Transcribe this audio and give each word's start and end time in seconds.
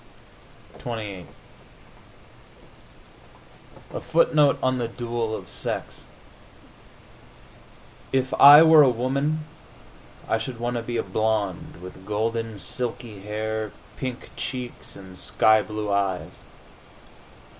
XXVIII 0.73 1.27
A 3.93 4.01
FOOTNOTE 4.01 4.57
ON 4.63 4.79
THE 4.79 4.87
DUEL 4.87 5.35
OF 5.35 5.47
SEX 5.47 6.05
If 8.11 8.33
I 8.41 8.63
were 8.63 8.81
a 8.81 8.89
woman 8.89 9.45
I 10.27 10.39
should 10.39 10.59
want 10.59 10.77
to 10.77 10.81
be 10.81 10.97
a 10.97 11.03
blonde, 11.03 11.75
with 11.83 12.03
golden, 12.07 12.57
silky 12.57 13.19
hair, 13.19 13.71
pink 13.95 14.31
cheeks 14.35 14.95
and 14.95 15.15
sky 15.19 15.61
blue 15.61 15.91
eyes. 15.91 16.31